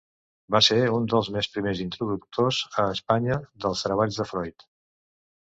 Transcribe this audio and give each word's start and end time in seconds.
Va 0.53 0.59
ser 0.67 0.77
un 0.99 1.03
dels 1.11 1.29
més 1.35 1.49
primers 1.57 1.81
introductors 1.83 2.63
a 2.85 2.87
Espanya 2.95 3.39
dels 3.67 3.85
treballs 3.89 4.19
de 4.23 4.29
Freud. 4.33 4.69